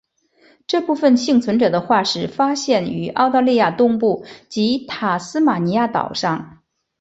[0.65, 6.63] 这部分幸存者的化石发现于澳大利亚东部及塔斯马尼亚岛上。